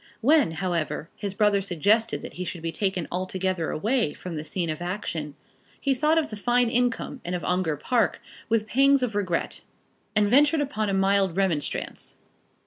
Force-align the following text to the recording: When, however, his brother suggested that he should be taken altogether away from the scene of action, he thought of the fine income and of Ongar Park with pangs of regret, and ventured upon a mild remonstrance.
When, 0.21 0.53
however, 0.53 1.11
his 1.15 1.35
brother 1.35 1.61
suggested 1.61 2.23
that 2.23 2.33
he 2.33 2.43
should 2.43 2.63
be 2.63 2.71
taken 2.71 3.07
altogether 3.11 3.69
away 3.69 4.15
from 4.15 4.35
the 4.35 4.43
scene 4.43 4.71
of 4.71 4.81
action, 4.81 5.35
he 5.79 5.93
thought 5.93 6.17
of 6.17 6.31
the 6.31 6.35
fine 6.35 6.71
income 6.71 7.21
and 7.23 7.35
of 7.35 7.45
Ongar 7.45 7.77
Park 7.77 8.19
with 8.49 8.65
pangs 8.67 9.03
of 9.03 9.13
regret, 9.13 9.61
and 10.15 10.27
ventured 10.27 10.59
upon 10.59 10.89
a 10.89 10.93
mild 10.95 11.37
remonstrance. 11.37 12.17